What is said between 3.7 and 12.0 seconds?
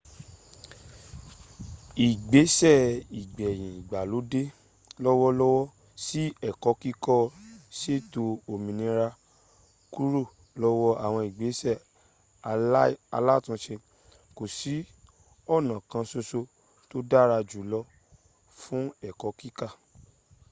ìgbàlódẹ́ lọ́wọ́lọ́wọ́ sí ẹ̀kọ́ kíkọ́ sètò òmìnira kúrò lọ́wọ́ àwọn ìgbẹ́sẹ̀